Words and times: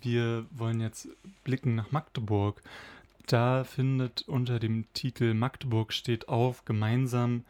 Wir 0.00 0.46
wollen 0.52 0.80
jetzt 0.80 1.08
blicken 1.42 1.74
nach 1.74 1.90
Magdeburg. 1.90 2.62
Da 3.26 3.64
findet 3.64 4.22
unter 4.28 4.60
dem 4.60 4.86
Titel 4.92 5.34
Magdeburg 5.34 5.92
steht 5.92 6.28
auf 6.28 6.64
gemeinsam 6.64 7.44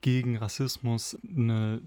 gegen 0.00 0.38
Rassismus 0.38 1.18
eine 1.22 1.82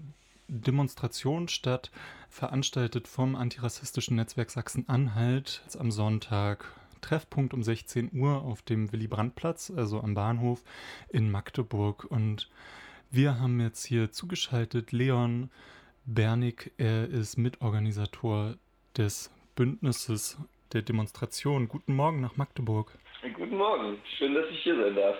Demonstration 0.46 1.48
statt, 1.48 1.90
veranstaltet 2.30 3.08
vom 3.08 3.34
antirassistischen 3.34 4.14
Netzwerk 4.14 4.50
Sachsen-Anhalt 4.50 5.62
am 5.76 5.90
Sonntag. 5.90 6.72
Treffpunkt 7.00 7.52
um 7.52 7.64
16 7.64 8.12
Uhr 8.12 8.42
auf 8.42 8.62
dem 8.62 8.92
Willy-Brandt-Platz, 8.92 9.72
also 9.76 10.00
am 10.00 10.14
Bahnhof 10.14 10.62
in 11.08 11.32
Magdeburg. 11.32 12.04
Und 12.04 12.48
wir 13.10 13.40
haben 13.40 13.58
jetzt 13.58 13.84
hier 13.84 14.12
zugeschaltet 14.12 14.92
Leon 14.92 15.50
Bernig. 16.04 16.70
Er 16.78 17.08
ist 17.08 17.38
Mitorganisator 17.38 18.54
des 18.96 19.30
Bündnisses 19.56 20.38
der 20.72 20.82
Demonstration. 20.82 21.66
Guten 21.66 21.96
Morgen 21.96 22.20
nach 22.20 22.36
Magdeburg. 22.36 22.92
Guten 23.34 23.56
Morgen, 23.56 23.98
schön, 24.18 24.34
dass 24.34 24.44
ich 24.50 24.62
hier 24.62 24.76
sein 24.76 24.94
darf. 24.94 25.16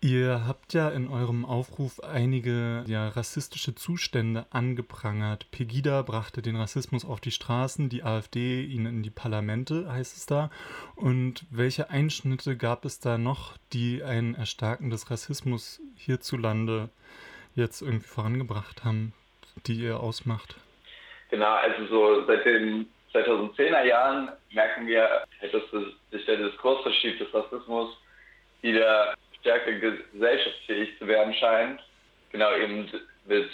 Ihr 0.00 0.46
habt 0.46 0.74
ja 0.74 0.88
in 0.90 1.08
eurem 1.08 1.44
Aufruf 1.44 2.00
einige 2.00 2.84
ja, 2.86 3.08
rassistische 3.08 3.74
Zustände 3.74 4.46
angeprangert. 4.50 5.50
Pegida 5.50 6.02
brachte 6.02 6.42
den 6.42 6.56
Rassismus 6.56 7.04
auf 7.04 7.20
die 7.20 7.30
Straßen, 7.30 7.88
die 7.88 8.04
AfD 8.04 8.62
ihn 8.62 8.86
in 8.86 9.02
die 9.02 9.10
Parlamente, 9.10 9.90
heißt 9.90 10.16
es 10.16 10.26
da. 10.26 10.50
Und 10.94 11.46
welche 11.50 11.90
Einschnitte 11.90 12.56
gab 12.56 12.84
es 12.84 13.00
da 13.00 13.16
noch, 13.18 13.56
die 13.72 14.02
ein 14.04 14.34
Erstarken 14.34 14.90
des 14.90 15.10
Rassismus 15.10 15.80
hierzulande 15.96 16.90
jetzt 17.54 17.82
irgendwie 17.82 18.06
vorangebracht 18.06 18.84
haben, 18.84 19.12
die 19.66 19.74
ihr 19.74 19.98
ausmacht? 19.98 20.56
Genau, 21.30 21.54
also 21.54 21.86
so 21.86 22.26
seit 22.26 22.44
den 22.44 22.86
2010er 23.26 23.84
Jahren 23.84 24.30
merken 24.52 24.86
wir, 24.86 25.24
dass 25.40 25.62
sich 26.10 26.24
der 26.26 26.36
Diskurs 26.36 26.82
verschiebt 26.82 27.20
des 27.20 27.32
Rassismus 27.32 27.96
wieder 28.62 29.14
stärker 29.40 29.72
gesellschaftsfähig 29.72 30.98
zu 30.98 31.06
werden 31.06 31.32
scheint. 31.34 31.80
Genau 32.32 32.54
eben 32.56 32.90
mit 33.26 33.50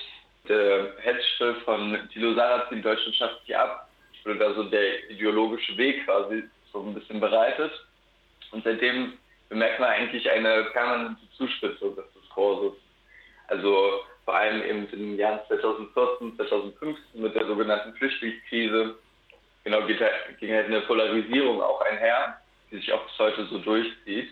der 0.48 0.92
Hetzschrift 0.98 1.62
von 1.62 1.98
Thilo 2.12 2.34
Sarrazin, 2.34 2.82
Deutschland 2.82 3.16
schafft 3.16 3.46
sich 3.46 3.56
ab, 3.56 3.88
wurde 4.24 4.38
da 4.38 4.54
so 4.54 4.64
der 4.64 5.10
ideologische 5.10 5.76
Weg 5.76 6.04
quasi 6.04 6.44
so 6.72 6.80
ein 6.80 6.94
bisschen 6.94 7.20
bereitet. 7.20 7.72
Und 8.50 8.64
seitdem 8.64 9.14
bemerkt 9.48 9.80
man 9.80 9.90
eigentlich 9.90 10.28
eine 10.30 10.64
permanente 10.72 11.22
Zuspitzung 11.36 11.94
des 11.96 12.04
Diskurses. 12.14 12.78
Also 13.48 14.00
vor 14.24 14.34
allem 14.34 14.62
eben 14.62 14.88
in 14.88 14.98
den 14.98 15.18
Jahren 15.18 15.40
2014, 15.48 16.36
2015 16.36 17.22
mit 17.22 17.34
der 17.34 17.46
sogenannten 17.46 17.94
Flüchtlingskrise 17.94 18.96
genau 19.64 19.86
geht, 19.86 20.00
ging 20.38 20.52
halt 20.52 20.66
eine 20.66 20.82
Polarisierung 20.82 21.60
auch 21.60 21.80
einher, 21.80 22.38
die 22.70 22.76
sich 22.76 22.92
auch 22.92 23.04
bis 23.04 23.18
heute 23.18 23.46
so 23.46 23.58
durchzieht. 23.58 24.30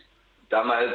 Damals 0.50 0.94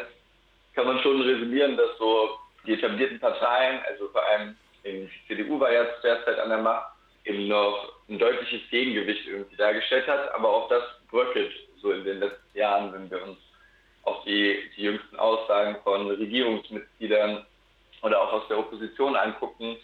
kann 0.75 0.85
man 0.85 0.99
schon 0.99 1.21
resümieren, 1.21 1.75
dass 1.75 1.97
so 1.97 2.37
die 2.65 2.73
etablierten 2.73 3.19
Parteien, 3.19 3.81
also 3.87 4.07
vor 4.09 4.23
allem 4.25 4.55
die 4.85 5.09
CDU 5.27 5.59
war 5.59 5.71
ja 5.71 5.85
derzeit 6.03 6.39
an 6.39 6.49
der 6.49 6.59
Macht, 6.59 6.91
eben 7.25 7.47
noch 7.47 7.91
ein 8.07 8.19
deutliches 8.19 8.61
Gegengewicht 8.69 9.27
irgendwie 9.27 9.55
dargestellt 9.57 10.07
hat, 10.07 10.33
aber 10.33 10.49
auch 10.49 10.69
das 10.69 10.83
bröckelt 11.09 11.51
so 11.81 11.91
in 11.91 12.05
den 12.05 12.19
letzten 12.19 12.57
Jahren, 12.57 12.93
wenn 12.93 13.11
wir 13.11 13.21
uns 13.23 13.37
auch 14.03 14.23
die, 14.23 14.69
die 14.75 14.83
jüngsten 14.83 15.17
Aussagen 15.17 15.75
von 15.83 16.07
Regierungsmitgliedern 16.07 17.45
oder 18.01 18.21
auch 18.21 18.33
aus 18.33 18.47
der 18.47 18.59
Opposition 18.59 19.15
angucken. 19.15 19.77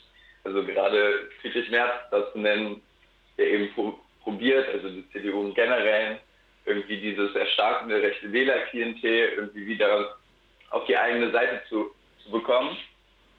Also 0.46 0.64
gerade 0.64 1.30
Friedrich 1.42 1.70
Merz 1.70 1.92
das 2.12 2.34
nennen, 2.36 2.82
der 3.38 3.48
eben 3.48 3.70
probiert, 4.44 4.68
also 4.74 4.90
die 4.90 5.10
CDU 5.12 5.42
im 5.48 5.54
Generellen, 5.54 6.18
irgendwie 6.66 6.98
dieses 6.98 7.34
erstarkende 7.34 8.02
rechte 8.02 8.32
Wählerklientel 8.32 9.34
irgendwie 9.38 9.66
wieder 9.66 10.18
auf 10.70 10.86
die 10.86 10.98
eigene 10.98 11.32
Seite 11.32 11.62
zu, 11.70 11.92
zu 12.24 12.32
bekommen. 12.32 12.78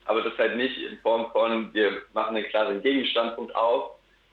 Aber 0.06 0.22
das 0.22 0.36
halt 0.39 0.56
nicht 0.56 0.79
in 0.79 0.98
Form 0.98 1.30
von, 1.33 1.73
wir 1.74 2.02
machen 2.12 2.36
einen 2.36 2.46
klaren 2.46 2.83
Gegenstandpunkt 2.83 3.55
auf, 3.55 3.92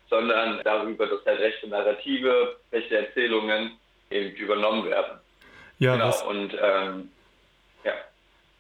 sondern 0.09 0.61
darüber, 0.63 1.07
dass 1.07 1.25
halt 1.25 1.39
rechte 1.39 1.67
Narrative, 1.67 2.57
rechte 2.71 2.97
Erzählungen 2.97 3.71
eben 4.09 4.35
übernommen 4.35 4.85
werden. 4.89 5.19
Ja, 5.79 5.93
genau. 5.93 6.29
Und 6.29 6.53
ähm, 6.61 7.09
ja. 7.83 7.93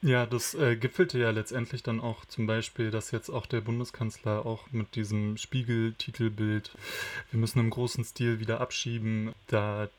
Ja, 0.03 0.25
das 0.25 0.55
äh, 0.55 0.75
gipfelte 0.75 1.19
ja 1.19 1.29
letztendlich 1.29 1.83
dann 1.83 1.99
auch 1.99 2.25
zum 2.25 2.47
Beispiel, 2.47 2.89
dass 2.89 3.11
jetzt 3.11 3.29
auch 3.29 3.45
der 3.45 3.61
Bundeskanzler 3.61 4.45
auch 4.47 4.71
mit 4.71 4.95
diesem 4.95 5.37
Spiegel-Titelbild, 5.37 6.71
wir 7.29 7.39
müssen 7.39 7.59
im 7.59 7.69
großen 7.69 8.03
Stil 8.03 8.39
wieder 8.39 8.61
abschieben, 8.61 9.33
da 9.47 9.89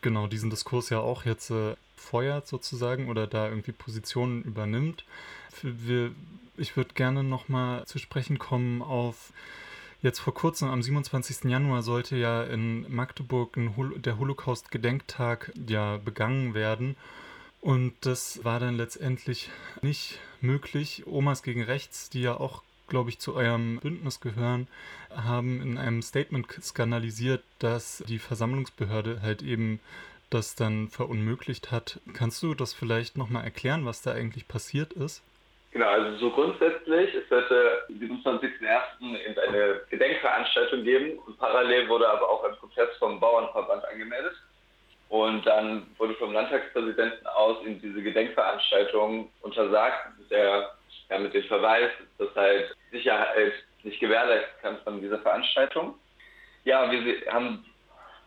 genau 0.00 0.26
diesen 0.26 0.50
Diskurs 0.50 0.90
ja 0.90 0.98
auch 0.98 1.24
jetzt 1.24 1.50
äh, 1.50 1.76
feuert 1.96 2.48
sozusagen 2.48 3.08
oder 3.08 3.28
da 3.28 3.48
irgendwie 3.48 3.72
Positionen 3.72 4.42
übernimmt. 4.42 5.04
Wir, 5.62 6.10
ich 6.56 6.76
würde 6.76 6.94
gerne 6.94 7.22
nochmal 7.22 7.84
zu 7.86 7.98
sprechen 7.98 8.38
kommen 8.38 8.82
auf 8.82 9.32
Jetzt 10.02 10.18
vor 10.18 10.34
kurzem, 10.34 10.68
am 10.68 10.82
27. 10.82 11.44
Januar, 11.44 11.82
sollte 11.82 12.16
ja 12.16 12.42
in 12.42 12.92
Magdeburg 12.92 13.56
Hol 13.76 13.96
der 14.00 14.18
Holocaust-Gedenktag 14.18 15.52
ja 15.68 15.98
begangen 15.98 16.54
werden. 16.54 16.96
Und 17.62 17.94
das 18.00 18.44
war 18.44 18.58
dann 18.58 18.76
letztendlich 18.76 19.48
nicht 19.82 20.18
möglich. 20.40 21.04
Omas 21.06 21.44
gegen 21.44 21.62
Rechts, 21.62 22.10
die 22.10 22.22
ja 22.22 22.34
auch, 22.34 22.64
glaube 22.88 23.08
ich, 23.08 23.20
zu 23.20 23.36
eurem 23.36 23.78
Bündnis 23.78 24.20
gehören, 24.20 24.66
haben 25.14 25.62
in 25.62 25.78
einem 25.78 26.02
Statement 26.02 26.48
skandalisiert, 26.60 27.44
dass 27.60 28.02
die 28.08 28.18
Versammlungsbehörde 28.18 29.22
halt 29.22 29.42
eben 29.42 29.78
das 30.28 30.56
dann 30.56 30.88
verunmöglicht 30.88 31.70
hat. 31.70 32.00
Kannst 32.14 32.42
du 32.42 32.54
das 32.54 32.74
vielleicht 32.74 33.16
nochmal 33.16 33.44
erklären, 33.44 33.86
was 33.86 34.02
da 34.02 34.10
eigentlich 34.10 34.48
passiert 34.48 34.92
ist? 34.94 35.22
Genau, 35.70 35.86
also 35.86 36.18
so 36.18 36.30
grundsätzlich, 36.32 37.14
es 37.14 37.28
sollte 37.28 37.84
am 37.88 37.94
27.01. 37.94 39.38
eine 39.48 39.80
Gedenkveranstaltung 39.88 40.82
geben 40.82 41.18
und 41.20 41.38
parallel 41.38 41.88
wurde 41.88 42.08
aber 42.08 42.28
auch 42.28 42.42
ein 42.42 42.56
Protest 42.56 42.98
vom 42.98 43.20
Bauernverband 43.20 43.84
angemeldet. 43.84 44.34
Und 45.12 45.44
dann 45.44 45.86
wurde 45.98 46.14
vom 46.14 46.32
Landtagspräsidenten 46.32 47.26
aus 47.26 47.58
in 47.66 47.78
diese 47.82 48.02
Gedenkveranstaltung 48.02 49.30
untersagt, 49.42 50.06
der, 50.30 50.70
ja, 51.10 51.18
mit 51.18 51.34
dem 51.34 51.44
Verweis, 51.44 51.90
dass 52.16 52.34
halt 52.34 52.74
Sicherheit 52.90 53.52
nicht 53.82 54.00
gewährleisten 54.00 54.54
kann 54.62 54.78
von 54.84 55.02
dieser 55.02 55.18
Veranstaltung. 55.18 55.96
Ja, 56.64 56.90
wir 56.90 57.30
haben 57.30 57.62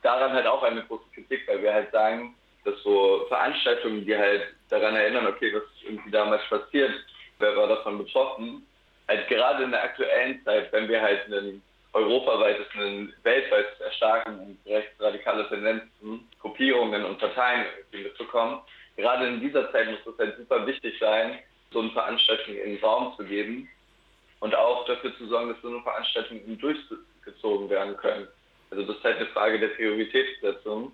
daran 0.03 0.31
halt 0.33 0.45
auch 0.45 0.61
eine 0.61 0.83
große 0.83 1.05
Kritik, 1.15 1.47
weil 1.47 1.63
wir 1.63 1.73
halt 1.73 1.91
sagen, 1.91 2.35
dass 2.65 2.75
so 2.83 3.25
Veranstaltungen, 3.29 4.05
die 4.05 4.15
halt 4.15 4.43
daran 4.69 4.95
erinnern, 4.95 5.25
okay, 5.25 5.51
was 5.55 5.63
ist 5.63 5.89
irgendwie 5.89 6.11
damals 6.11 6.43
passiert, 6.49 6.93
wer 7.39 7.57
war 7.57 7.67
davon 7.67 7.97
betroffen, 7.97 8.63
halt 9.07 9.27
gerade 9.27 9.63
in 9.63 9.71
der 9.71 9.85
aktuellen 9.85 10.39
Zeit, 10.45 10.71
wenn 10.71 10.87
wir 10.87 11.01
halt 11.01 11.25
einen 11.25 11.63
europaweites, 11.93 12.67
ein 12.75 13.11
weltweites 13.23 13.79
Erstarken 13.79 14.37
und 14.39 14.59
rechtsradikale 14.67 15.47
Tendenzen, 15.47 16.29
Gruppierungen 16.45 17.03
und 17.03 17.17
Parteien 17.17 17.65
mitbekommen. 17.91 18.59
Gerade 18.97 19.27
in 19.27 19.41
dieser 19.41 19.71
Zeit 19.71 19.89
muss 19.89 20.13
es 20.13 20.19
halt 20.19 20.37
super 20.37 20.65
wichtig 20.67 20.93
sein, 20.99 21.39
so 21.71 21.79
eine 21.79 21.89
Veranstaltung 21.89 22.53
in 22.53 22.75
den 22.75 22.83
Raum 22.83 23.13
zu 23.17 23.23
geben 23.25 23.67
und 24.41 24.53
auch 24.53 24.85
dafür 24.85 25.17
zu 25.17 25.25
sorgen, 25.27 25.49
dass 25.49 25.61
so 25.63 25.69
eine 25.69 25.81
Veranstaltungen 25.81 26.57
durchgezogen 26.59 27.67
werden 27.67 27.97
können. 27.97 28.27
Also 28.69 28.83
das 28.85 28.95
ist 28.95 29.03
halt 29.03 29.17
eine 29.17 29.25
Frage 29.27 29.59
der 29.59 29.69
Prioritätssetzung, 29.69 30.91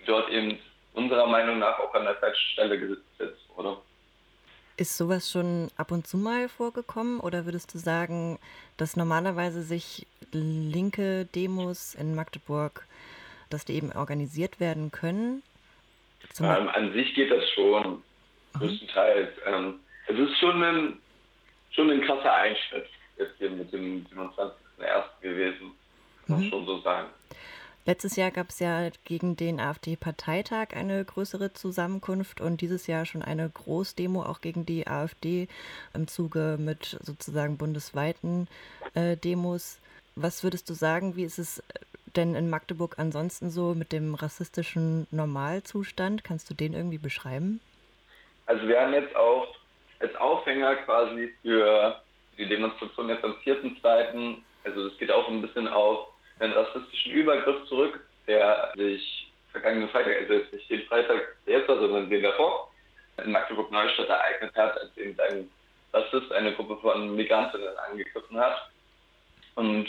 die 0.00 0.06
dort 0.06 0.30
eben 0.30 0.58
unserer 0.94 1.26
Meinung 1.26 1.58
nach 1.58 1.78
auch 1.78 1.92
an 1.92 2.04
der 2.04 2.16
falschen 2.16 2.52
Stelle 2.52 2.78
gesetzt 2.78 3.48
wurde. 3.54 3.76
Ist 4.78 4.96
sowas 4.96 5.30
schon 5.30 5.70
ab 5.76 5.90
und 5.90 6.06
zu 6.06 6.16
mal 6.16 6.48
vorgekommen 6.48 7.20
oder 7.20 7.44
würdest 7.44 7.74
du 7.74 7.78
sagen, 7.78 8.38
dass 8.78 8.96
normalerweise 8.96 9.60
sich 9.62 10.06
linke 10.32 11.26
Demos 11.26 11.94
in 11.94 12.14
Magdeburg, 12.14 12.86
dass 13.50 13.64
die 13.64 13.74
eben 13.74 13.92
organisiert 13.92 14.60
werden 14.60 14.90
können? 14.90 15.42
Ähm, 16.40 16.68
an 16.68 16.92
sich 16.92 17.14
geht 17.14 17.30
das 17.30 17.48
schon, 17.50 18.02
mhm. 18.54 18.58
größtenteils. 18.58 19.30
Ähm, 19.46 19.80
es 20.06 20.18
ist 20.18 20.38
schon 20.38 20.62
ein, 20.62 20.98
schon 21.70 21.90
ein 21.90 22.00
krasser 22.02 22.32
Einschnitt 22.32 22.86
jetzt 23.18 23.34
hier 23.38 23.50
mit 23.50 23.72
dem 23.72 24.04
27.01. 24.06 25.04
gewesen, 25.20 25.72
muss 26.26 26.40
mhm. 26.40 26.50
schon 26.50 26.66
so 26.66 26.80
sagen. 26.80 27.08
Letztes 27.86 28.16
Jahr 28.16 28.32
gab 28.32 28.48
es 28.48 28.58
ja 28.58 28.90
gegen 29.04 29.36
den 29.36 29.60
AfD-Parteitag 29.60 30.74
eine 30.74 31.04
größere 31.04 31.52
Zusammenkunft 31.52 32.40
und 32.40 32.60
dieses 32.60 32.88
Jahr 32.88 33.06
schon 33.06 33.22
eine 33.22 33.48
Großdemo 33.48 34.24
auch 34.24 34.40
gegen 34.40 34.66
die 34.66 34.88
AfD 34.88 35.46
im 35.94 36.08
Zuge 36.08 36.56
mit 36.58 36.98
sozusagen 37.00 37.58
bundesweiten 37.58 38.48
äh, 38.94 39.16
Demos. 39.16 39.78
Was 40.16 40.42
würdest 40.42 40.68
du 40.68 40.74
sagen, 40.74 41.14
wie 41.14 41.22
ist 41.22 41.38
es 41.38 41.62
denn 42.16 42.34
in 42.34 42.50
Magdeburg 42.50 42.98
ansonsten 42.98 43.50
so 43.50 43.74
mit 43.74 43.92
dem 43.92 44.14
rassistischen 44.14 45.06
Normalzustand? 45.10 46.24
Kannst 46.24 46.50
du 46.50 46.54
den 46.54 46.72
irgendwie 46.72 46.98
beschreiben? 46.98 47.60
Also 48.46 48.66
wir 48.68 48.80
haben 48.80 48.94
jetzt 48.94 49.14
auch 49.16 49.54
als 50.00 50.14
Aufhänger 50.16 50.76
quasi 50.76 51.32
für 51.42 52.00
die 52.38 52.48
Demonstration 52.48 53.08
jetzt 53.08 53.24
am 53.24 53.36
4.2., 53.44 54.36
also 54.64 54.86
es 54.88 54.98
geht 54.98 55.10
auch 55.10 55.28
ein 55.28 55.42
bisschen 55.42 55.68
auf 55.68 56.08
einen 56.40 56.52
rassistischen 56.52 57.12
Übergriff 57.12 57.66
zurück, 57.68 58.00
der 58.26 58.72
sich 58.76 59.32
vergangenen 59.52 59.88
Freitag, 59.88 60.16
also 60.20 60.34
jetzt 60.34 60.52
nicht 60.52 60.70
den 60.70 60.82
Freitag 60.82 61.36
jetzt, 61.46 61.66
sondern 61.66 62.10
den 62.10 62.22
davor, 62.22 62.70
in 63.24 63.32
Magdeburg-Neustadt 63.32 64.08
ereignet 64.08 64.54
hat, 64.54 64.78
als 64.78 64.96
eben 64.96 65.18
ein 65.20 65.50
Rassist 65.92 66.30
eine 66.32 66.54
Gruppe 66.54 66.76
von 66.78 67.16
Migrantinnen 67.16 67.76
angegriffen 67.90 68.38
hat. 68.38 68.70
Und 69.54 69.88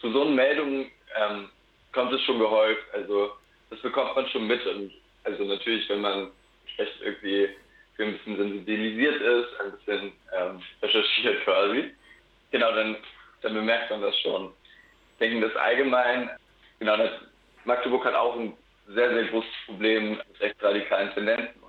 zu 0.00 0.12
so 0.12 0.22
einer 0.22 0.30
Meldung 0.32 0.90
ähm, 1.16 1.48
kommt 1.92 2.12
es 2.12 2.22
schon 2.22 2.38
gehäuft. 2.38 2.82
Also 2.92 3.32
das 3.70 3.80
bekommt 3.80 4.16
man 4.16 4.28
schon 4.28 4.46
mit. 4.46 4.64
Und 4.66 4.92
also 5.24 5.44
natürlich, 5.44 5.88
wenn 5.88 6.00
man 6.00 6.30
vielleicht 6.74 7.00
irgendwie 7.00 7.48
für 7.96 8.04
ein 8.04 8.12
bisschen 8.12 8.36
sensibilisiert 8.36 9.20
ist, 9.20 9.60
ein 9.60 9.72
bisschen 9.72 10.12
ähm, 10.36 10.62
recherchiert 10.82 11.44
quasi, 11.44 11.90
genau, 12.50 12.72
dann, 12.72 12.96
dann 13.42 13.54
bemerkt 13.54 13.90
man 13.90 14.02
das 14.02 14.16
schon. 14.20 14.52
Ich 15.12 15.18
denke, 15.18 15.48
das 15.48 15.56
allgemein, 15.56 16.30
genau, 16.78 16.96
das, 16.96 17.10
Magdeburg 17.64 18.04
hat 18.04 18.14
auch 18.14 18.36
ein 18.36 18.56
sehr, 18.86 19.12
sehr 19.12 19.24
großes 19.24 19.50
Problem 19.66 20.10
mit 20.10 20.40
rechtsradikalen 20.40 21.12
Tendenzen. 21.12 21.60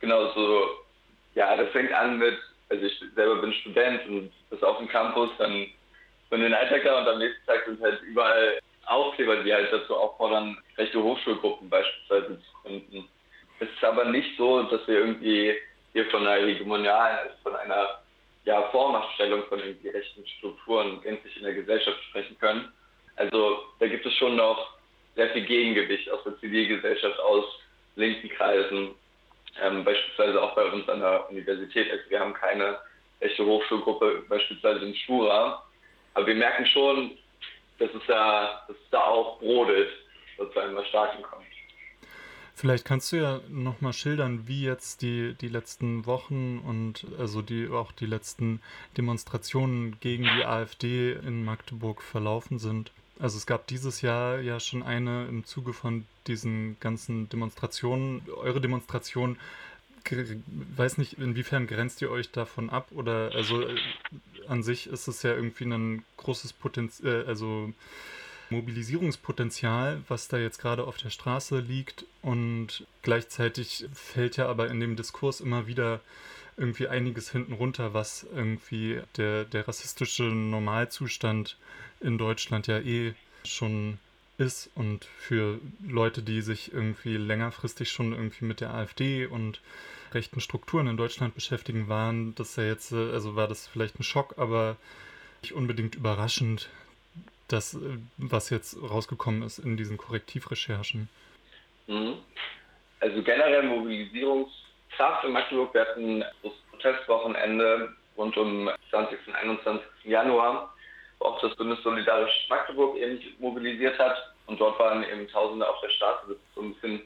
Genau 0.00 0.30
so, 0.32 0.68
ja, 1.34 1.56
das 1.56 1.70
fängt 1.70 1.92
an 1.92 2.18
mit, 2.18 2.38
also 2.68 2.84
ich 2.84 3.02
selber 3.14 3.36
bin 3.36 3.52
Student 3.54 4.06
und 4.06 4.32
das 4.50 4.62
auf 4.62 4.78
dem 4.78 4.88
Campus, 4.88 5.30
dann 5.38 5.66
bin 6.30 6.42
den 6.42 6.54
Alltag 6.54 6.84
und 6.84 7.08
am 7.08 7.18
nächsten 7.18 7.46
Tag 7.46 7.64
sind 7.64 7.80
halt 7.80 8.00
überall 8.02 8.58
Aufkleber, 8.88 9.42
die 9.42 9.52
halt 9.52 9.72
dazu 9.72 9.96
auffordern, 9.96 10.58
rechte 10.76 11.02
Hochschulgruppen 11.02 11.68
beispielsweise 11.68 12.40
zu 12.40 12.62
gründen. 12.62 13.08
Es 13.60 13.68
ist 13.68 13.84
aber 13.84 14.04
nicht 14.04 14.36
so, 14.36 14.62
dass 14.64 14.86
wir 14.86 15.00
irgendwie 15.00 15.54
hier 15.92 16.06
von 16.10 16.26
einer 16.26 16.46
hegemonialen, 16.46 17.18
also 17.18 17.34
von 17.42 17.56
einer 17.56 18.00
ja, 18.44 18.62
Vormachtstellung 18.70 19.44
von 19.48 19.58
irgendwie 19.58 19.88
rechten 19.88 20.26
Strukturen 20.26 21.00
gänzlich 21.02 21.36
in 21.36 21.42
der 21.42 21.54
Gesellschaft 21.54 22.02
sprechen 22.04 22.38
können. 22.38 22.72
Also 23.16 23.64
da 23.80 23.86
gibt 23.86 24.06
es 24.06 24.14
schon 24.14 24.36
noch 24.36 24.78
sehr 25.16 25.28
viel 25.30 25.44
Gegengewicht 25.44 26.10
aus 26.10 26.22
der 26.24 26.38
Zivilgesellschaft, 26.38 27.18
aus 27.18 27.44
linken 27.96 28.28
Kreisen, 28.30 28.94
ähm, 29.60 29.84
beispielsweise 29.84 30.40
auch 30.40 30.54
bei 30.54 30.64
uns 30.64 30.88
an 30.88 31.00
der 31.00 31.28
Universität. 31.28 31.90
Also 31.90 32.04
wir 32.08 32.20
haben 32.20 32.32
keine 32.34 32.78
echte 33.20 33.44
Hochschulgruppe, 33.44 34.24
beispielsweise 34.28 34.84
in 34.84 34.94
Schura. 34.94 35.64
Aber 36.14 36.26
wir 36.26 36.36
merken 36.36 36.66
schon, 36.66 37.18
dass 37.78 37.90
es 37.94 38.02
da, 38.06 38.64
dass 38.68 38.76
es 38.76 38.90
da 38.90 39.04
auch 39.04 39.38
brodelt, 39.38 39.90
sozusagen 40.36 40.74
was 40.76 40.86
Starken 40.88 41.22
kommt. 41.22 41.44
Vielleicht 42.54 42.84
kannst 42.84 43.12
du 43.12 43.16
ja 43.18 43.40
nochmal 43.48 43.92
schildern, 43.92 44.48
wie 44.48 44.64
jetzt 44.64 45.02
die, 45.02 45.34
die 45.40 45.46
letzten 45.46 46.06
Wochen 46.06 46.58
und 46.58 47.06
also 47.16 47.40
die 47.40 47.68
auch 47.68 47.92
die 47.92 48.06
letzten 48.06 48.60
Demonstrationen 48.96 50.00
gegen 50.00 50.24
die 50.24 50.44
AfD 50.44 51.12
in 51.12 51.44
Magdeburg 51.44 52.02
verlaufen 52.02 52.58
sind. 52.58 52.90
Also 53.20 53.36
es 53.36 53.46
gab 53.46 53.68
dieses 53.68 54.02
Jahr 54.02 54.40
ja 54.40 54.58
schon 54.58 54.82
eine 54.82 55.26
im 55.28 55.44
Zuge 55.44 55.72
von 55.72 56.04
diesen 56.26 56.76
ganzen 56.80 57.28
Demonstrationen. 57.28 58.22
Eure 58.36 58.60
Demonstration, 58.60 59.38
weiß 60.76 60.98
nicht, 60.98 61.14
inwiefern 61.14 61.66
grenzt 61.66 62.02
ihr 62.02 62.10
euch 62.10 62.30
davon 62.30 62.70
ab? 62.70 62.88
Oder 62.92 63.32
also 63.34 63.62
äh, 63.62 63.76
an 64.46 64.62
sich 64.62 64.86
ist 64.86 65.08
es 65.08 65.22
ja 65.22 65.34
irgendwie 65.34 65.64
ein 65.64 66.04
großes 66.16 66.52
Potenzial, 66.52 67.24
äh, 67.24 67.28
also 67.28 67.72
Mobilisierungspotenzial, 68.50 70.02
was 70.08 70.28
da 70.28 70.38
jetzt 70.38 70.58
gerade 70.58 70.84
auf 70.84 70.96
der 70.96 71.10
Straße 71.10 71.58
liegt. 71.60 72.04
Und 72.22 72.86
gleichzeitig 73.02 73.86
fällt 73.92 74.36
ja 74.36 74.48
aber 74.48 74.70
in 74.70 74.80
dem 74.80 74.96
Diskurs 74.96 75.40
immer 75.40 75.66
wieder 75.66 76.00
irgendwie 76.56 76.88
einiges 76.88 77.30
hinten 77.30 77.52
runter, 77.52 77.94
was 77.94 78.26
irgendwie 78.34 79.00
der, 79.16 79.44
der 79.44 79.68
rassistische 79.68 80.24
Normalzustand 80.24 81.56
in 82.00 82.18
Deutschland 82.18 82.66
ja 82.66 82.78
eh 82.80 83.14
schon 83.44 83.98
ist 84.38 84.70
und 84.74 85.04
für 85.04 85.58
Leute, 85.86 86.22
die 86.22 86.40
sich 86.40 86.72
irgendwie 86.72 87.16
längerfristig 87.16 87.90
schon 87.90 88.12
irgendwie 88.12 88.44
mit 88.44 88.60
der 88.60 88.72
AfD 88.72 89.26
und 89.26 89.60
rechten 90.14 90.40
Strukturen 90.40 90.86
in 90.86 90.96
Deutschland 90.96 91.34
beschäftigen, 91.34 91.88
waren 91.88 92.34
das 92.36 92.56
ja 92.56 92.64
jetzt, 92.64 92.92
äh, 92.92 93.12
also 93.12 93.36
war 93.36 93.48
das 93.48 93.66
vielleicht 93.66 93.98
ein 93.98 94.04
Schock, 94.04 94.34
aber 94.38 94.76
nicht 95.42 95.52
unbedingt 95.52 95.96
überraschend, 95.96 96.70
das, 97.48 97.74
äh, 97.74 97.98
was 98.16 98.50
jetzt 98.50 98.80
rausgekommen 98.80 99.42
ist 99.42 99.58
in 99.58 99.76
diesen 99.76 99.96
Korrektivrecherchen. 99.96 101.08
Mhm. 101.86 102.14
Also 103.00 103.22
generell 103.22 103.64
Mobilisierungskraft 103.64 105.24
in 105.24 105.32
Magdeburg. 105.32 105.74
Wir 105.74 105.82
hatten 105.82 106.24
das 106.42 106.52
Protestwochenende 106.70 107.94
rund 108.16 108.36
um 108.36 108.70
20. 108.90 109.18
und 109.28 109.34
21. 109.34 109.86
Januar 110.04 110.74
auch 111.20 111.40
das 111.40 111.54
Bundessolidarische 111.56 112.48
Magdeburg 112.48 112.96
eben 112.96 113.20
mobilisiert 113.38 113.98
hat. 113.98 114.16
Und 114.46 114.60
dort 114.60 114.78
waren 114.78 115.04
eben 115.04 115.28
Tausende 115.28 115.68
auf 115.68 115.80
der 115.80 115.90
Straße. 115.90 116.26
Das 116.28 116.36
ist 116.36 116.54
so 116.54 116.62
ein 116.62 116.74
bisschen, 116.74 117.02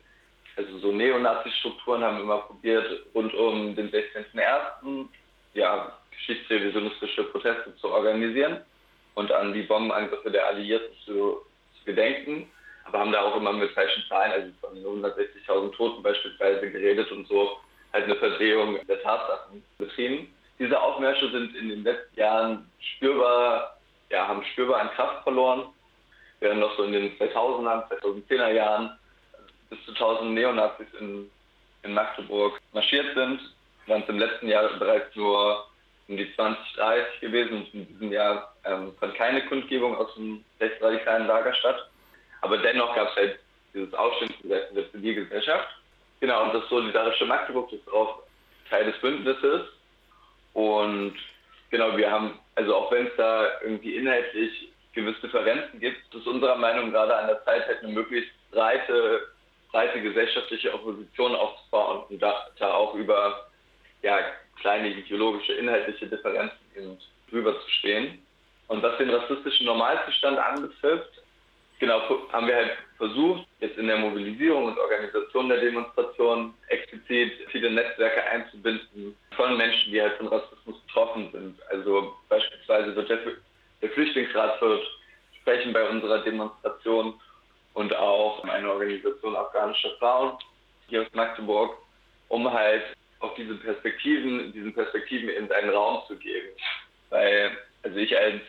also 0.57 0.79
so 0.79 0.93
Neonazi-Strukturen 0.93 2.05
haben 2.05 2.21
immer 2.21 2.39
probiert, 2.39 2.87
rund 3.15 3.35
um 3.35 3.75
den 3.75 3.91
16.01. 3.91 5.07
ja, 5.55 5.93
geschichtsrevisionistische 6.11 7.25
Proteste 7.25 7.75
zu 7.77 7.89
organisieren 7.89 8.61
und 9.15 9.33
an 9.33 9.53
die 9.53 9.63
Bombenangriffe 9.63 10.31
der 10.31 10.47
Alliierten 10.47 10.95
zu, 11.05 11.41
zu 11.79 11.85
gedenken. 11.85 12.51
Aber 12.85 12.99
haben 12.99 13.13
da 13.13 13.23
auch 13.23 13.37
immer 13.37 13.53
mit 13.53 13.71
falschen 13.73 14.03
Zahlen, 14.09 14.33
also 14.33 14.53
von 14.61 15.03
160.000 15.03 15.73
Toten 15.77 16.03
beispielsweise 16.03 16.71
geredet 16.71 17.11
und 17.13 17.27
so 17.29 17.59
halt 17.93 18.05
eine 18.05 18.17
Verdrehung 18.17 18.79
der 18.87 19.03
Tatsachen 19.03 19.63
betrieben. 19.79 20.33
Diese 20.59 20.81
Aufmärsche 20.81 21.31
sind 21.31 21.55
in 21.57 21.69
den 21.69 21.85
letzten 21.85 22.19
Jahren 22.19 22.71
spürbar 22.79 23.77
ja, 24.13 24.29
haben 24.29 24.45
spürbar 24.45 24.81
an 24.81 24.91
Kraft 24.91 25.25
verloren. 25.25 25.65
Während 26.41 26.61
noch 26.61 26.77
so 26.77 26.85
in 26.85 26.93
den 26.93 27.19
2000er, 27.19 27.89
2010er 27.89 28.51
Jahren 28.51 28.99
bis 29.71 29.83
zu 29.85 29.93
1000 29.93 30.33
Neonazis 30.33 30.87
in, 31.01 31.31
in 31.83 31.95
Magdeburg 31.95 32.61
marschiert 32.73 33.15
sind, 33.15 33.41
waren 33.87 34.03
es 34.03 34.09
im 34.09 34.19
letzten 34.19 34.49
Jahr 34.49 34.69
bereits 34.79 35.15
nur 35.17 35.67
um 36.09 36.17
die 36.17 36.33
20, 36.35 36.75
30 36.75 37.21
gewesen 37.21 37.67
in 37.73 37.89
diesem 37.89 38.13
Jahr 38.13 38.55
ähm, 38.65 38.93
fand 38.99 39.15
keine 39.15 39.47
Kundgebung 39.47 39.97
aus 39.97 40.15
dem 40.15 40.45
rechtsradikalen 40.61 41.27
Lager 41.27 41.55
statt. 41.55 41.89
Aber 42.43 42.59
dennoch 42.59 42.95
gab 42.95 43.09
es 43.11 43.17
halt 43.17 43.39
dieses 43.73 43.91
Seiten 43.93 44.75
der 44.75 44.91
Zivilgesellschaft. 44.91 45.69
Genau, 46.21 46.45
und 46.45 46.55
das 46.55 46.69
Solidarische 46.69 47.25
Magdeburg 47.25 47.73
ist 47.73 47.91
auch 47.93 48.23
Teil 48.69 48.85
des 48.85 49.01
Bündnisses. 49.01 49.63
Und 50.53 51.15
genau, 51.73 51.97
wir 51.97 52.09
haben 52.09 52.39
also 52.55 52.75
auch 52.75 52.93
wenn 52.93 53.07
es 53.07 53.17
da 53.17 53.49
irgendwie 53.63 53.97
inhaltlich 53.97 54.73
gewisse 54.93 55.21
Differenzen 55.21 55.81
gibt, 55.81 56.15
ist 56.15 56.27
unserer 56.27 56.57
Meinung 56.57 56.91
gerade 56.91 57.17
an 57.17 57.27
der 57.27 57.43
Zeit, 57.45 57.67
halt 57.67 57.83
eine 57.83 57.93
möglichst 57.93 58.31
breite, 58.51 59.27
breite 59.71 60.03
gesellschaftliche 60.03 60.75
Opposition 60.75 61.35
aufzubauen 61.35 62.05
und 62.11 62.21
da, 62.21 62.47
da 62.59 62.75
auch 62.75 62.95
über 62.95 63.49
ja, 64.03 64.19
kleine 64.61 64.89
ideologische, 64.89 65.55
inhaltliche 65.55 66.07
Differenzen 66.07 66.99
drüber 67.31 67.59
zu 67.59 67.71
stehen. 67.71 68.25
Und 68.69 68.83
was 68.83 68.99
den 68.99 69.11
rassistischen 69.11 69.67
Normalzustand 69.67 70.39
anbetrifft, 70.39 71.22
genau, 71.83 72.01
haben 72.33 72.47
wir 72.47 72.55
halt 72.55 72.71
versucht, 72.97 73.45
jetzt 73.59 73.77
in 73.77 73.89
der 73.89 73.97
Mobilisierung 73.97 74.67
und 74.67 74.79
Organisation 74.79 75.49
der 75.49 75.61
Demonstration 75.61 76.55
explizit 76.69 77.33
viele 77.51 77.73
Netzwerke 77.73 78.23
einzubinden 78.23 79.17
von 79.37 79.57
Menschen, 79.57 79.91
die 79.91 80.01
halt 80.01 80.17
von 80.17 80.29
Rassismus 80.29 80.81
betroffen 80.87 81.29
sind. 81.33 81.61
Also 81.71 82.15
beispielsweise 82.29 82.95
wird 82.95 83.11
der, 83.11 83.19
der 83.83 83.91
Flüchtlingsrat 83.91 84.63
wird 84.63 84.87
sprechen 85.41 85.73
bei 85.73 85.89
unserer 85.89 86.21
Demonstration 86.21 87.21
und 87.75 87.97
auch 87.97 88.45
eine 88.45 88.71
Organisation 88.71 89.35
afghanischer 89.35 89.91
Frauen 89.99 90.39
hier 90.87 91.03
aus 91.03 91.09
Magdeburg, 91.15 91.77
um 92.29 92.53
halt 92.53 92.85
auf 93.19 93.35
diese 93.35 93.57
Perspektiven, 93.57 94.53
diesen 94.53 94.73
Perspektiven 94.73 95.29
eben 95.29 95.51
einen 95.51 95.71
Raum 95.71 96.03
zu 96.07 96.15
geben. 96.15 96.51
Weil, 97.11 97.51
also 97.83 97.97
ich 97.97 98.17
als, 98.17 98.41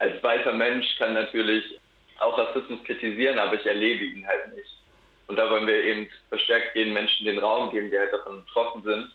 als 0.00 0.20
weißer 0.20 0.52
Mensch 0.52 0.86
kann 0.98 1.14
natürlich 1.14 1.79
auch 2.20 2.38
Rassismus 2.38 2.82
kritisieren, 2.84 3.38
aber 3.38 3.54
ich 3.54 3.66
erlebe 3.66 4.04
ihn 4.04 4.26
halt 4.26 4.54
nicht. 4.54 4.70
Und 5.26 5.36
da 5.36 5.48
wollen 5.48 5.66
wir 5.66 5.82
eben 5.82 6.08
verstärkt 6.28 6.74
den 6.74 6.92
Menschen 6.92 7.24
den 7.26 7.38
Raum 7.38 7.70
geben, 7.70 7.90
die 7.90 7.98
halt 7.98 8.12
davon 8.12 8.44
betroffen 8.44 8.82
sind, 8.82 9.10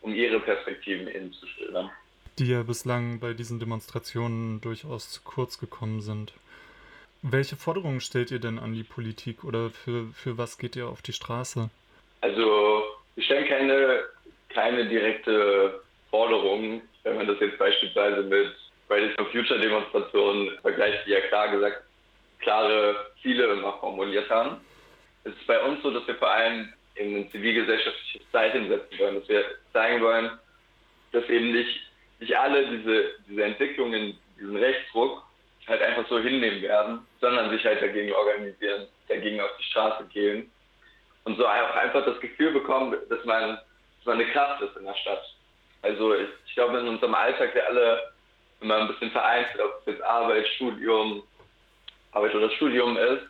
um 0.00 0.14
ihre 0.14 0.40
Perspektiven 0.40 1.06
eben 1.08 1.32
zu 1.32 1.46
schildern. 1.46 1.90
Die 2.38 2.48
ja 2.48 2.62
bislang 2.62 3.20
bei 3.20 3.34
diesen 3.34 3.60
Demonstrationen 3.60 4.60
durchaus 4.60 5.10
zu 5.10 5.20
kurz 5.22 5.58
gekommen 5.58 6.00
sind. 6.00 6.32
Welche 7.22 7.56
Forderungen 7.56 8.00
stellt 8.00 8.30
ihr 8.30 8.38
denn 8.38 8.58
an 8.58 8.72
die 8.72 8.82
Politik 8.82 9.44
oder 9.44 9.70
für, 9.70 10.06
für 10.14 10.38
was 10.38 10.56
geht 10.56 10.76
ihr 10.76 10.88
auf 10.88 11.02
die 11.02 11.12
Straße? 11.12 11.68
Also 12.22 12.82
wir 13.14 13.24
stellen 13.24 13.46
keine, 13.46 14.04
keine 14.48 14.88
direkte 14.88 15.82
Forderung, 16.08 16.80
wenn 17.02 17.16
man 17.16 17.26
das 17.26 17.38
jetzt 17.40 17.58
beispielsweise 17.58 18.22
mit 18.22 18.54
Fridays 18.88 19.14
for 19.16 19.26
Future 19.26 19.60
Demonstrationen 19.60 20.58
vergleicht, 20.62 21.06
die 21.06 21.10
ja 21.10 21.20
klar 21.20 21.50
gesagt 21.50 21.82
klare 22.40 23.12
Ziele 23.22 23.44
immer 23.52 23.74
formuliert 23.74 24.28
haben. 24.30 24.60
Es 25.24 25.32
ist 25.32 25.46
bei 25.46 25.60
uns 25.62 25.82
so, 25.82 25.90
dass 25.90 26.06
wir 26.06 26.14
vor 26.16 26.30
allem 26.30 26.72
in 26.94 27.16
ein 27.16 27.30
zivilgesellschaftliches 27.30 28.22
Zeichen 28.32 28.68
setzen 28.68 28.98
wollen, 28.98 29.20
dass 29.20 29.28
wir 29.28 29.44
zeigen 29.72 30.02
wollen, 30.02 30.30
dass 31.12 31.28
eben 31.28 31.52
nicht, 31.52 31.80
nicht 32.18 32.36
alle 32.36 32.66
diese, 32.66 33.14
diese 33.28 33.44
Entwicklungen, 33.44 34.18
diesen 34.38 34.56
Rechtsdruck 34.56 35.22
halt 35.66 35.82
einfach 35.82 36.08
so 36.08 36.18
hinnehmen 36.18 36.62
werden, 36.62 37.06
sondern 37.20 37.50
sich 37.50 37.64
halt 37.64 37.80
dagegen 37.82 38.12
organisieren, 38.12 38.86
dagegen 39.08 39.40
auf 39.40 39.50
die 39.58 39.64
Straße 39.64 40.04
gehen 40.12 40.50
und 41.24 41.36
so 41.36 41.46
auch 41.46 41.76
einfach 41.76 42.04
das 42.04 42.20
Gefühl 42.20 42.52
bekommen, 42.52 42.96
dass 43.08 43.24
man, 43.24 43.58
dass 43.98 44.06
man 44.06 44.20
eine 44.20 44.30
Kraft 44.32 44.62
ist 44.62 44.76
in 44.76 44.84
der 44.84 44.94
Stadt. 44.94 45.22
Also 45.82 46.14
ich, 46.14 46.28
ich 46.46 46.54
glaube, 46.54 46.78
in 46.78 46.88
unserem 46.88 47.14
Alltag 47.14 47.54
wir 47.54 47.66
alle 47.66 48.12
immer 48.60 48.78
ein 48.78 48.88
bisschen 48.88 49.10
vereinzelt, 49.10 49.60
ob 49.60 49.80
es 49.80 49.94
jetzt 49.94 50.02
Arbeit, 50.02 50.46
Studium, 50.48 51.22
Arbeit 52.12 52.34
oder 52.34 52.50
Studium 52.50 52.96
ist. 52.96 53.22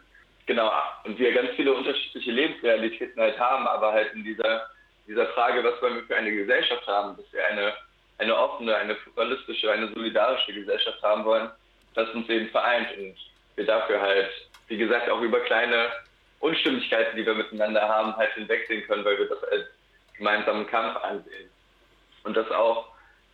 Genau, 0.47 0.73
und 1.05 1.19
wir 1.19 1.33
ganz 1.33 1.51
viele 1.57 1.73
unterschiedliche 1.73 2.33
Lebensrealitäten 2.33 3.21
halt 3.21 3.39
haben, 3.39 3.67
aber 3.67 3.93
halt 3.93 4.13
in 4.15 4.25
dieser, 4.25 4.69
dieser 5.07 5.27
Frage, 5.29 5.63
was 5.63 5.81
wollen 5.81 5.97
wir 5.97 6.05
für 6.05 6.17
eine 6.17 6.33
Gesellschaft 6.33 6.87
haben, 6.87 7.17
dass 7.17 7.33
wir 7.33 7.47
eine, 7.47 7.73
eine 8.19 8.37
offene, 8.37 8.75
eine 8.75 8.95
pluralistische, 8.95 9.71
eine 9.71 9.89
solidarische 9.89 10.53
Gesellschaft 10.53 11.01
haben 11.03 11.25
wollen, 11.25 11.51
das 11.95 12.09
uns 12.11 12.29
eben 12.29 12.49
vereint 12.49 12.89
und 12.97 13.15
wir 13.57 13.67
dafür 13.67 14.01
halt, 14.01 14.31
wie 14.69 14.79
gesagt, 14.79 15.09
auch 15.09 15.21
über 15.21 15.41
kleine 15.41 15.91
Unstimmigkeiten, 16.41 17.17
die 17.17 17.27
wir 17.27 17.35
miteinander 17.35 17.87
haben, 17.87 18.17
halt 18.17 18.33
hinwegsehen 18.35 18.87
können, 18.87 19.05
weil 19.05 19.19
wir 19.19 19.29
das 19.29 19.45
als 19.45 19.67
gemeinsamen 20.17 20.67
Kampf 20.67 20.97
ansehen. 21.03 21.51
Und 22.25 22.37
das 22.37 22.51
auch 22.51 22.89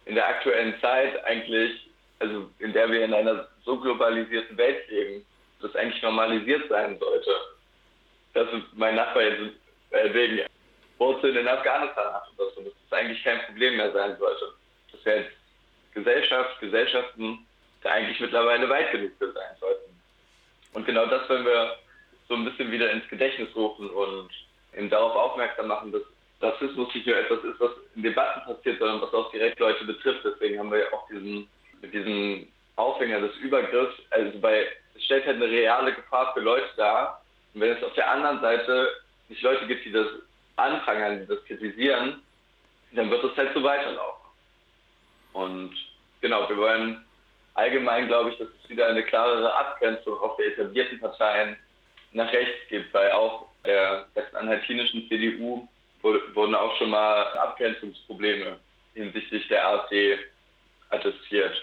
in 0.05 0.15
der 0.15 0.27
aktuellen 0.27 0.79
Zeit 0.81 1.25
eigentlich, 1.25 1.89
also 2.19 2.51
in 2.59 2.73
der 2.73 2.91
wir 2.91 3.05
in 3.05 3.15
einer 3.15 3.49
so 3.65 3.79
globalisierten 3.79 4.57
Welt 4.57 4.89
leben, 4.89 5.25
das 5.61 5.75
eigentlich 5.77 6.03
normalisiert 6.03 6.69
sein 6.69 6.99
sollte. 6.99 7.31
Dass 8.35 8.49
mein 8.75 8.97
Nachbar 8.97 9.23
jetzt 9.23 9.57
äh, 9.91 10.13
wegen 10.13 10.47
Wurzeln 10.99 11.37
in 11.37 11.49
Afghanistan 11.49 12.13
hat 12.13 12.25
so, 12.37 12.45
dass 12.45 12.55
das 12.55 12.99
eigentlich 12.99 13.23
kein 13.23 13.41
Problem 13.47 13.77
mehr 13.77 13.93
sein 13.93 14.17
sollte. 14.19 14.53
Dass 14.93 15.05
wir 15.05 15.13
als 15.15 15.27
Gesellschaft, 15.95 16.61
Gesellschaften 16.61 17.47
da 17.83 17.91
eigentlich 17.91 18.21
mittlerweile 18.21 18.69
weit 18.69 18.91
genug 18.93 19.13
für 19.19 19.33
sein 19.33 19.57
sollten. 19.61 20.01
Und 20.73 20.87
genau 20.87 21.07
das 21.07 21.29
wollen 21.29 21.45
wir 21.45 21.77
so 22.29 22.35
ein 22.35 22.45
bisschen 22.45 22.71
wieder 22.71 22.91
ins 22.91 23.09
Gedächtnis 23.09 23.55
rufen 23.55 23.89
und 23.91 24.31
eben 24.77 24.91
darauf 24.91 25.15
aufmerksam 25.15 25.69
machen, 25.69 25.93
dass 25.93 26.03
Rassismus 26.41 26.95
nicht 26.95 27.07
nur 27.07 27.17
etwas 27.17 27.43
ist, 27.45 27.61
was 27.61 27.71
in 27.95 28.03
Debatten 28.03 28.41
passiert, 28.41 28.79
sondern 28.79 29.01
was 29.01 29.15
auch 29.15 29.31
direkt 29.31 29.59
Leute 29.59 29.85
betrifft. 29.85 30.25
Deswegen 30.25 30.59
haben 30.59 30.71
wir 30.71 30.81
ja 30.81 30.93
auch 30.93 31.09
diesen, 31.09 31.49
diesen 31.83 32.53
Aufhänger 32.77 33.21
des 33.21 33.35
Übergriffs, 33.37 33.97
also 34.11 34.39
bei, 34.39 34.67
es 34.97 35.05
stellt 35.05 35.27
halt 35.27 35.37
eine 35.37 35.51
reale 35.51 35.95
Gefahr 35.95 36.33
für 36.35 36.41
Leute 36.41 36.69
dar. 36.77 37.23
Und 37.55 37.61
wenn 37.61 37.77
es 37.77 37.83
auf 37.83 37.95
der 37.95 38.11
anderen 38.11 38.41
Seite 38.41 38.89
nicht 39.29 39.43
Leute 39.43 39.67
gibt, 39.67 39.85
die 39.85 39.93
das 39.93 40.07
anprangern, 40.57 41.21
die 41.21 41.27
das 41.27 41.45
kritisieren, 41.45 42.23
dann 42.93 43.11
wird 43.11 43.25
es 43.25 43.37
halt 43.37 43.53
so 43.55 43.63
weiterlaufen. 43.63 44.27
Und 45.33 45.75
genau, 46.21 46.49
wir 46.49 46.57
wollen 46.57 47.05
allgemein, 47.55 48.07
glaube 48.07 48.31
ich, 48.31 48.39
dass 48.39 48.49
es 48.63 48.71
wieder 48.71 48.87
eine 48.87 49.03
klarere 49.03 49.55
Abgrenzung 49.55 50.19
auch 50.21 50.37
der 50.37 50.47
etablierten 50.47 51.01
Parteien 51.01 51.57
nach 52.13 52.33
rechts 52.33 52.69
gibt, 52.69 52.93
weil 52.95 53.11
auch 53.13 53.47
der 53.65 54.07
sachsen-anhaltinischen 54.15 55.09
CDU 55.09 55.69
wurden 56.03 56.55
auch 56.55 56.77
schon 56.79 56.91
mal 56.91 57.25
Abgrenzungsprobleme 57.39 58.59
hinsichtlich 58.95 59.47
der 59.49 59.67
AfD 59.67 60.19
attestiert. 60.91 61.55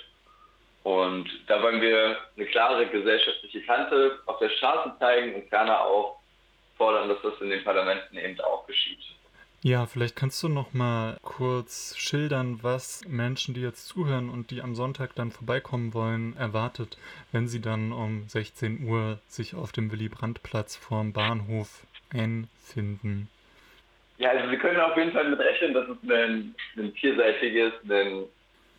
Und 0.83 1.29
da 1.47 1.61
wollen 1.61 1.81
wir 1.81 2.17
eine 2.35 2.45
klare 2.47 2.85
gesellschaftliche 2.87 3.61
Kante 3.61 4.19
auf 4.25 4.39
der 4.39 4.49
Straße 4.49 4.93
zeigen 4.99 5.35
und 5.35 5.47
ferner 5.49 5.81
auch 5.81 6.19
fordern, 6.77 7.07
dass 7.07 7.21
das 7.21 7.39
in 7.39 7.49
den 7.49 7.63
Parlamenten 7.63 8.17
eben 8.17 8.39
auch 8.41 8.67
geschieht. 8.67 8.99
Ja, 9.61 9.85
vielleicht 9.85 10.17
kannst 10.17 10.43
du 10.43 10.49
noch 10.49 10.73
mal 10.73 11.15
kurz 11.21 11.95
schildern, 11.97 12.59
was 12.61 13.07
Menschen, 13.07 13.53
die 13.53 13.61
jetzt 13.61 13.87
zuhören 13.87 14.29
und 14.29 14.51
die 14.51 14.61
am 14.61 14.75
Sonntag 14.75 15.15
dann 15.15 15.31
vorbeikommen 15.31 15.93
wollen, 15.93 16.35
erwartet, 16.35 16.97
wenn 17.31 17.47
sie 17.47 17.61
dann 17.61 17.93
um 17.93 18.27
16 18.27 18.85
Uhr 18.85 19.19
sich 19.29 19.55
auf 19.55 19.71
dem 19.71 19.89
Willy-Brandt-Platz 19.89 20.75
vorm 20.75 21.13
Bahnhof 21.13 21.85
einfinden. 22.11 23.29
Ja, 24.17 24.31
also 24.31 24.49
Sie 24.49 24.57
können 24.57 24.81
auf 24.81 24.97
jeden 24.97 25.13
Fall 25.13 25.29
mit 25.29 25.39
rechnen, 25.39 25.73
dass 25.73 25.87
es 25.87 26.09
ein, 26.09 26.55
ein 26.75 26.91
vielseitiges, 26.99 27.71
ein, 27.89 28.25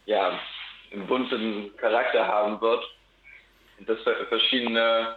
ja, 0.04 0.38
einen 0.94 1.06
bunten 1.06 1.76
Charakter 1.76 2.26
haben 2.26 2.60
wird. 2.60 2.84
Und 3.78 3.88
dass 3.88 3.98
verschiedene, 4.28 5.16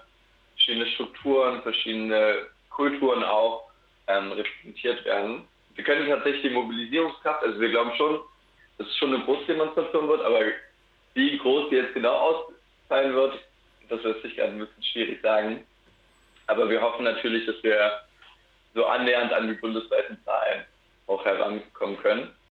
verschiedene 0.55 0.87
Strukturen, 0.87 1.61
verschiedene 1.61 2.47
Kulturen 2.69 3.23
auch 3.23 3.69
ähm, 4.07 4.31
repräsentiert 4.31 5.05
werden. 5.05 5.47
Wir 5.75 5.83
können 5.83 6.07
tatsächlich 6.09 6.41
die 6.41 6.49
Mobilisierungskraft, 6.49 7.43
also 7.43 7.59
wir 7.59 7.69
glauben 7.69 7.91
schon, 7.97 8.19
dass 8.77 8.87
es 8.87 8.97
schon 8.97 9.13
eine 9.13 9.23
Großdemonstration 9.23 10.07
wird, 10.07 10.21
aber 10.21 10.39
wie 11.13 11.37
groß 11.37 11.69
die 11.69 11.75
jetzt 11.75 11.93
genau 11.93 12.13
ausfallen 12.13 13.13
wird, 13.13 13.39
das 13.89 14.03
lässt 14.03 14.21
sich 14.21 14.35
gerade 14.35 14.53
ein 14.53 14.59
bisschen 14.59 14.83
schwierig 14.83 15.21
sagen. 15.21 15.65
Aber 16.47 16.69
wir 16.69 16.81
hoffen 16.81 17.03
natürlich, 17.03 17.45
dass 17.45 17.61
wir 17.63 18.01
so 18.73 18.85
annähernd 18.85 19.33
an 19.33 19.47
die 19.47 19.53
bundesweiten 19.55 20.17
Zahlen 20.23 20.65
auch 21.07 21.23
herankommen 21.25 21.97
können. 21.97 22.35